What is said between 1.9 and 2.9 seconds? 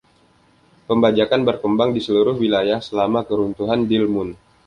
di seluruh wilayah